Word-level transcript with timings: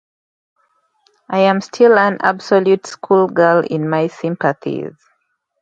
I 1.29 1.41
am 1.41 1.61
still 1.61 1.99
an 1.99 2.17
absolute 2.21 2.87
schoolgirl 2.87 3.67
in 3.69 3.87
my 3.87 4.07
sympathies. 4.07 4.95